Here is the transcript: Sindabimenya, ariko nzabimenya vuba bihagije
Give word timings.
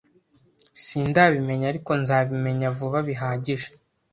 Sindabimenya, 0.83 1.65
ariko 1.71 1.91
nzabimenya 2.01 2.67
vuba 2.77 2.99
bihagije 3.07 3.69